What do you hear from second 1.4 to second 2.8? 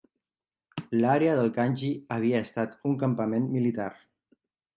Kanji havia estat